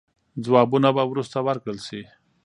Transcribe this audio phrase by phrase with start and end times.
[0.43, 2.01] ځوابونه به وروسته ورکړل سي.